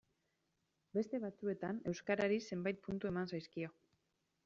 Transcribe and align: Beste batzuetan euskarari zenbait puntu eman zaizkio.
Beste 0.99 1.19
batzuetan 1.27 1.83
euskarari 1.93 2.43
zenbait 2.49 2.83
puntu 2.89 3.15
eman 3.15 3.33
zaizkio. 3.37 3.75